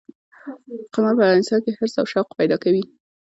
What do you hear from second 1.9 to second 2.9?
او شوق پیدا کوي.